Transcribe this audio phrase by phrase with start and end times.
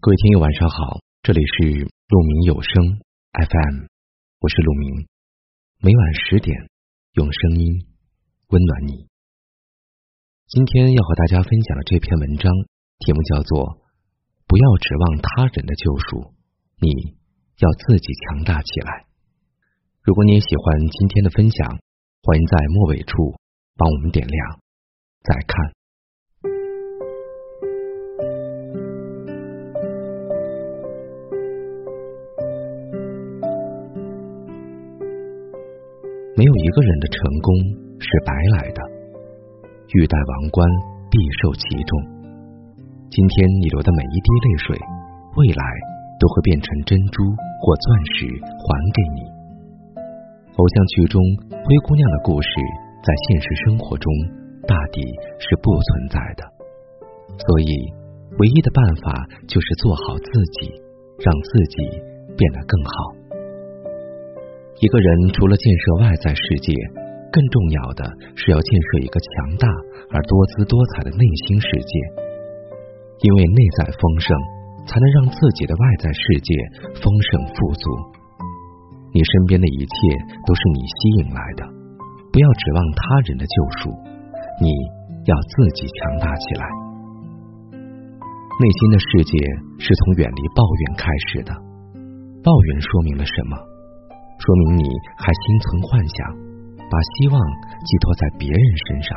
[0.00, 3.02] 各位听友晚上好，这里是鹿鸣有声
[3.34, 3.90] FM，
[4.38, 5.08] 我是鹿鸣，
[5.82, 6.54] 每晚十点
[7.14, 7.82] 用声音
[8.46, 9.08] 温暖你。
[10.46, 12.46] 今天要和大家分享的这篇文章
[13.00, 13.58] 题目叫做
[14.46, 16.32] 《不要指望他人的救赎，
[16.78, 17.18] 你
[17.58, 19.02] 要自己强大起来》。
[20.04, 21.74] 如果你也喜欢今天的分享，
[22.22, 23.34] 欢迎在末尾处
[23.74, 24.60] 帮我们点亮
[25.26, 25.74] 再看。
[36.38, 37.50] 没有一个人的成功
[37.98, 38.78] 是白来的，
[39.90, 40.62] 欲戴王冠，
[41.10, 41.90] 必受其重。
[43.10, 44.78] 今天你流的每一滴泪水，
[45.34, 45.64] 未来
[46.22, 47.26] 都会变成珍珠
[47.58, 48.62] 或钻石还
[48.94, 49.20] 给你。
[50.54, 51.18] 偶像剧中
[51.50, 52.54] 灰姑娘的故事，
[53.02, 54.06] 在现实生活中
[54.62, 55.02] 大抵
[55.42, 56.46] 是不存在的。
[57.34, 57.66] 所以，
[58.38, 60.30] 唯一的办法就是做好自
[60.62, 60.70] 己，
[61.18, 61.98] 让自己
[62.38, 63.17] 变得更好。
[64.80, 66.70] 一个人除了建设外在世界，
[67.34, 68.06] 更重要的
[68.38, 69.66] 是要建设一个强大
[70.14, 71.92] 而多姿多彩的内心世界。
[73.26, 74.30] 因为内在丰盛，
[74.86, 76.54] 才能让自己的外在世界
[77.02, 77.84] 丰盛富足。
[79.10, 79.94] 你身边的一切
[80.46, 81.66] 都是你吸引来的，
[82.30, 83.90] 不要指望他人的救赎，
[84.62, 84.70] 你
[85.26, 86.62] 要自己强大起来。
[87.74, 89.34] 内心的世界
[89.82, 91.50] 是从远离抱怨开始的，
[92.46, 93.58] 抱怨说明了什么？
[94.38, 94.84] 说明你
[95.18, 96.16] 还心存幻想，
[96.88, 97.36] 把希望
[97.84, 99.10] 寄托在别人身上。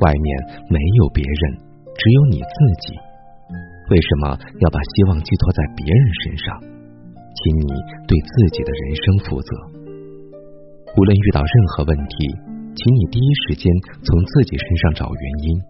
[0.00, 0.26] 外面
[0.68, 1.40] 没有别人，
[1.94, 2.96] 只有你自己。
[3.88, 6.46] 为什么要把希望寄托在别人身上？
[7.36, 7.68] 请你
[8.08, 9.50] 对自己的人生负责。
[10.96, 12.16] 无论遇到任何问题，
[12.74, 13.68] 请你第一时间
[14.02, 15.60] 从自己身上找原因，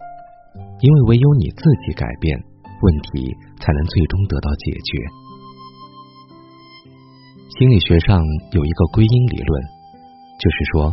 [0.80, 5.25] 因为唯有你自己改变，问题才能最终得到解决。
[7.56, 8.20] 心理学上
[8.52, 9.50] 有一个归因理论，
[10.36, 10.92] 就是说，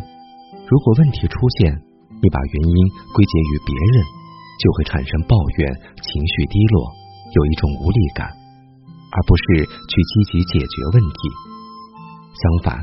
[0.64, 1.76] 如果问题出现，
[2.24, 2.76] 你把原因
[3.12, 4.08] 归结于别人，
[4.64, 5.60] 就会产生抱怨、
[6.00, 6.88] 情绪低落，
[7.36, 8.32] 有一种无力感，
[9.12, 11.20] 而不是去积极解决问题。
[12.32, 12.80] 相反，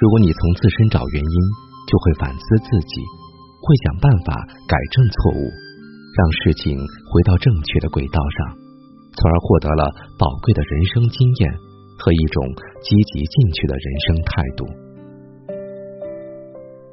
[0.00, 1.36] 如果你从自身找原因，
[1.84, 3.04] 就会反思自己，
[3.60, 4.32] 会想办法
[4.64, 5.52] 改正错误，
[6.16, 8.56] 让事情回到正确的轨道上，
[9.20, 9.84] 从而获得了
[10.16, 11.52] 宝贵的人生经验。
[12.02, 12.36] 和一种
[12.82, 14.66] 积极进取的人生态度。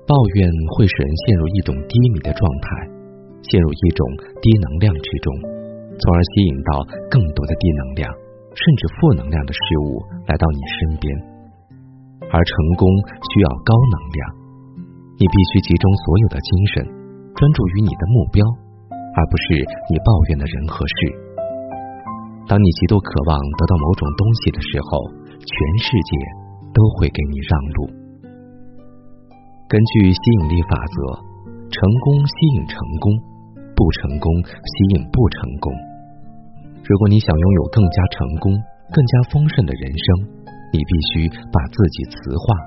[0.06, 0.46] 抱怨
[0.78, 2.66] 会使人陷入一种低迷的状态，
[3.42, 4.02] 陷入一种
[4.42, 5.28] 低能量之中，
[5.98, 6.70] 从而吸引到
[7.10, 8.10] 更多的低能量
[8.54, 11.06] 甚至负能量的事物来到你身边。
[12.30, 12.86] 而成功
[13.34, 14.22] 需要高能量，
[15.18, 16.86] 你必须集中所有的精神，
[17.34, 18.46] 专注于你的目标，
[18.90, 21.29] 而不是你抱怨的人和事。
[22.50, 25.06] 当你极度渴望得到某种东西的时候，
[25.38, 25.54] 全
[25.86, 26.12] 世界
[26.74, 27.78] 都会给你让路。
[29.70, 30.98] 根据吸引力法则，
[31.70, 33.14] 成功吸引成功，
[33.78, 35.70] 不成功吸引不成功。
[36.90, 38.50] 如果你想拥有更加成功、
[38.90, 40.42] 更加丰盛的人生，
[40.74, 42.58] 你必须把自己磁化，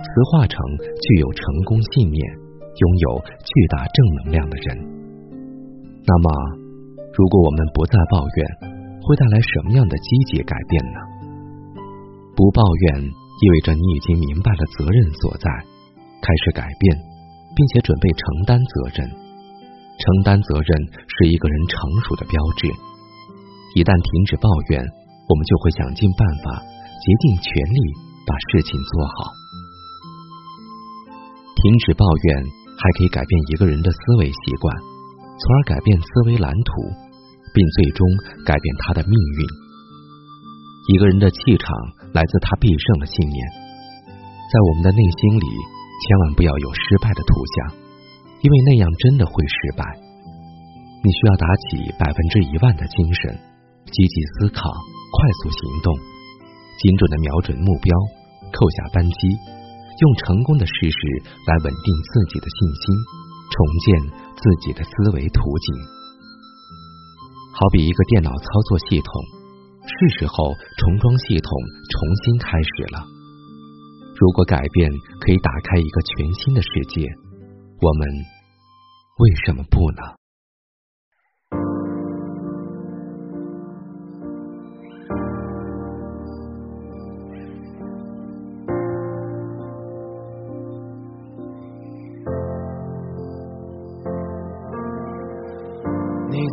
[0.00, 2.24] 磁化成具有成功信念、
[2.72, 4.80] 拥有巨大正能量的人。
[6.08, 6.32] 那么，
[7.12, 8.72] 如果我们不再抱怨，
[9.06, 10.98] 会带来什么样的积极改变呢？
[12.34, 15.46] 不抱怨意味着你已经明白了责任所在，
[16.20, 16.90] 开始改变，
[17.54, 19.08] 并且准备承担责任。
[19.96, 20.70] 承担责任
[21.06, 22.68] 是一个人成熟的标志。
[23.78, 27.80] 一旦停止抱怨，我们就会想尽办法，竭尽全力
[28.26, 29.32] 把事情做好。
[31.62, 32.26] 停止抱怨
[32.76, 34.74] 还可以改变一个人的思维习惯，
[35.38, 37.05] 从而改变思维蓝图。
[37.56, 38.04] 并最终
[38.44, 39.40] 改变他的命运。
[40.92, 41.72] 一个人的气场
[42.12, 43.40] 来自他必胜的信念。
[44.52, 47.80] 在我们的内心里，千万不要有失败的图像，
[48.44, 49.82] 因为那样真的会失败。
[51.00, 53.32] 你需要打起百分之一万的精神，
[53.88, 55.96] 积极思考，快速行动，
[56.78, 57.90] 精准的瞄准目标，
[58.52, 61.00] 扣下扳机，用成功的事实
[61.48, 62.94] 来稳定自己的信心，
[63.50, 63.86] 重建
[64.36, 66.05] 自己的思维图景。
[67.58, 69.08] 好比一个电脑操作系统，
[69.88, 71.50] 是时候重装系统，
[71.88, 73.00] 重新开始了。
[74.20, 74.90] 如果改变
[75.24, 77.08] 可以打开一个全新的世界，
[77.80, 78.08] 我们
[79.16, 80.02] 为什么不呢？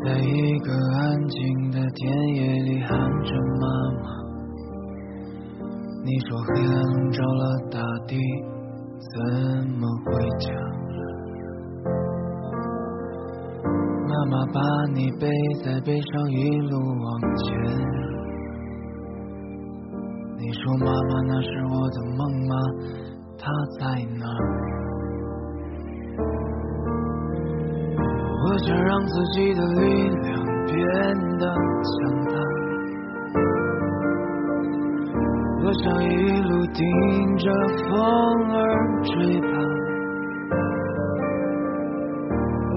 [0.05, 2.89] 在一个安静的田野里喊
[3.23, 3.65] 着妈
[4.01, 4.05] 妈
[6.03, 7.41] 你说黑暗笼罩了
[7.71, 8.19] 大地
[8.99, 9.13] 怎
[9.79, 10.51] 么回家
[14.09, 14.59] 妈妈把
[14.93, 15.25] 你背
[15.63, 17.47] 在背上一路往前
[20.37, 22.19] 你说妈妈那是我的梦
[22.49, 22.53] 吗？
[23.37, 23.81] 她在
[24.19, 24.27] 哪
[28.53, 30.77] 我想让自己的力量变
[31.39, 31.45] 得
[31.89, 31.93] 强
[32.25, 32.33] 大。
[35.63, 36.07] 我想一
[36.43, 36.85] 路顶
[37.37, 37.91] 着风
[38.53, 38.61] 儿
[39.01, 39.47] 追吧。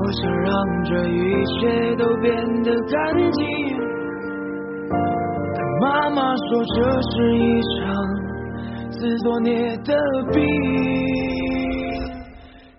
[0.01, 0.49] 我想让
[0.85, 2.97] 这一切都变得干
[3.33, 3.45] 净。
[5.55, 7.93] 但妈妈说这是一场
[8.93, 9.95] 自作孽的
[10.33, 10.43] 病，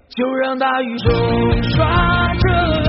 [0.10, 1.14] 就让大雨冲
[1.62, 2.87] 刷着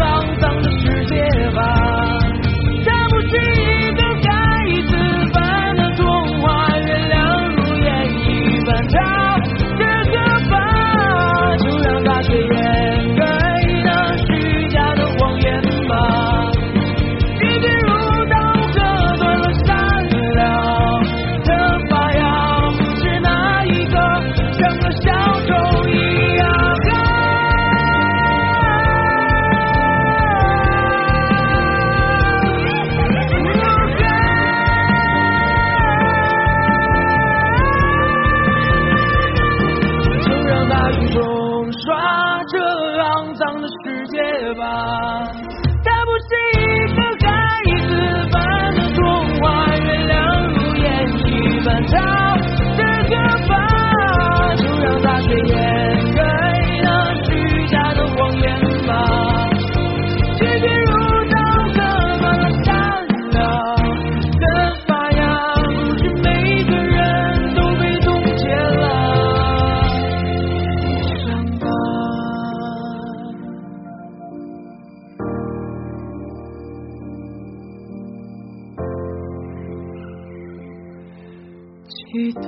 [82.28, 82.42] 记得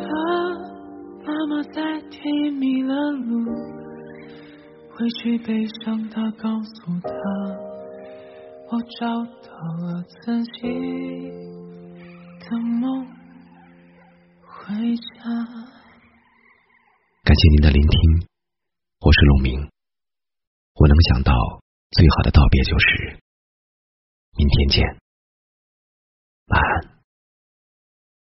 [1.25, 1.81] 妈妈在
[2.11, 3.47] 田野迷了路，
[4.91, 7.11] 回去悲伤的告诉她，
[8.69, 10.69] 我找到了自己
[12.41, 13.07] 的梦，
[14.45, 15.25] 回家。
[17.25, 18.29] 感谢您的聆听，
[19.01, 19.67] 我是陆明。
[20.75, 21.33] 我能想到
[21.93, 23.19] 最好的道别就是
[24.37, 24.87] 明天见，
[26.49, 27.00] 晚安。